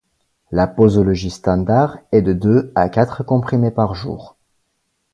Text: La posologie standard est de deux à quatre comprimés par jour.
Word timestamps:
La 0.51 0.65
posologie 0.65 1.29
standard 1.29 1.99
est 2.11 2.23
de 2.23 2.33
deux 2.33 2.71
à 2.73 2.89
quatre 2.89 3.23
comprimés 3.23 3.69
par 3.69 3.93
jour. 3.93 4.35